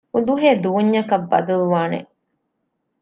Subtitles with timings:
[0.13, 1.99] އުދުހޭ ދޫންޏަކަށް ބަދަލުވާނެ